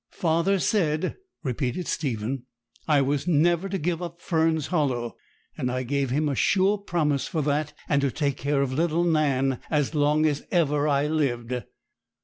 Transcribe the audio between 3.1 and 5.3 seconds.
never to give up Fern's Hollow;